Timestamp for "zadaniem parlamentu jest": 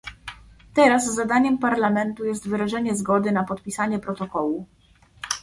1.15-2.47